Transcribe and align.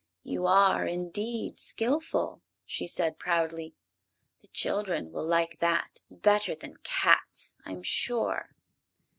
"You 0.23 0.47
are 0.47 0.87
indeed 0.87 1.59
skillful!" 1.59 2.41
she 2.65 2.87
said, 2.87 3.19
proudly. 3.19 3.75
"The 4.41 4.47
children 4.47 5.11
will 5.11 5.27
like 5.27 5.59
that 5.59 6.01
better 6.09 6.55
than 6.55 6.77
cats, 6.77 7.55
I'm 7.67 7.83
sure." 7.83 8.55